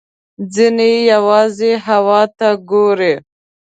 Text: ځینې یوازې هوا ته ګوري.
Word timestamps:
ځینې 0.53 0.91
یوازې 1.11 1.71
هوا 1.85 2.21
ته 2.37 2.49
ګوري. 2.69 3.13